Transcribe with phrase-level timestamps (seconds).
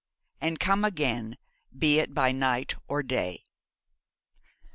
[0.41, 1.37] 'AND COME AGEN
[1.77, 3.43] BE IT BY NIGHT OR DAY.'